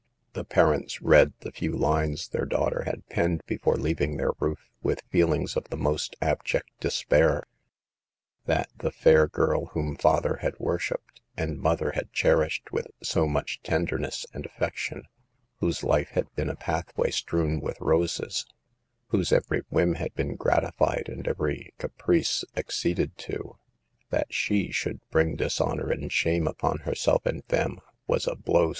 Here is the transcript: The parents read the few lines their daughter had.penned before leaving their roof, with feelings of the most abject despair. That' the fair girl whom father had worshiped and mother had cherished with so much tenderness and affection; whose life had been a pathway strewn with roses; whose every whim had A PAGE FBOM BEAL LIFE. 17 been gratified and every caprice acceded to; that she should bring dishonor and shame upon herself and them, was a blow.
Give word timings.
The 0.33 0.43
parents 0.43 0.99
read 1.03 1.33
the 1.41 1.51
few 1.51 1.73
lines 1.77 2.27
their 2.29 2.47
daughter 2.47 2.85
had.penned 2.87 3.43
before 3.45 3.75
leaving 3.75 4.17
their 4.17 4.31
roof, 4.39 4.57
with 4.81 5.03
feelings 5.11 5.55
of 5.55 5.65
the 5.69 5.77
most 5.77 6.15
abject 6.19 6.71
despair. 6.79 7.43
That' 8.45 8.69
the 8.81 8.89
fair 8.89 9.27
girl 9.27 9.67
whom 9.67 9.95
father 9.95 10.37
had 10.37 10.57
worshiped 10.57 11.21
and 11.37 11.59
mother 11.59 11.91
had 11.91 12.11
cherished 12.11 12.71
with 12.71 12.87
so 13.03 13.27
much 13.27 13.61
tenderness 13.61 14.25
and 14.33 14.43
affection; 14.43 15.03
whose 15.57 15.83
life 15.83 16.09
had 16.13 16.33
been 16.33 16.49
a 16.49 16.55
pathway 16.55 17.11
strewn 17.11 17.59
with 17.59 17.79
roses; 17.79 18.47
whose 19.09 19.31
every 19.31 19.61
whim 19.69 19.93
had 19.93 20.07
A 20.07 20.09
PAGE 20.09 20.13
FBOM 20.13 20.15
BEAL 20.15 20.25
LIFE. 20.25 20.25
17 20.25 20.27
been 20.27 20.35
gratified 20.35 21.09
and 21.09 21.27
every 21.27 21.73
caprice 21.77 22.43
acceded 22.57 23.15
to; 23.19 23.59
that 24.09 24.33
she 24.33 24.71
should 24.71 24.99
bring 25.11 25.35
dishonor 25.35 25.91
and 25.91 26.11
shame 26.11 26.47
upon 26.47 26.79
herself 26.89 27.23
and 27.27 27.43
them, 27.49 27.79
was 28.07 28.25
a 28.25 28.33
blow. 28.35 28.69